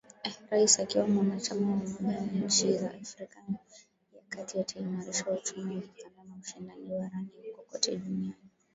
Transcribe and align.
Rais 0.49 0.79
akiwa 0.79 1.07
mwanachama 1.07 1.71
wa 1.71 1.75
umoja 1.77 2.07
wa 2.07 2.13
inchi 2.27 2.77
za 2.77 2.93
Afrika 3.01 3.39
ya 4.15 4.21
kati 4.29 4.59
ataimarisha 4.59 5.25
uchumi 5.31 5.75
wa 5.75 5.81
kikanda 5.81 6.23
na 6.27 6.35
ushindani 6.41 6.87
barani 6.87 7.27
huko 7.37 7.61
na 7.61 7.71
kote 7.71 7.97
duniani 7.97 8.33